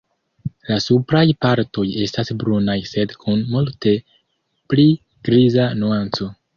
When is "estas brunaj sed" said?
2.07-3.15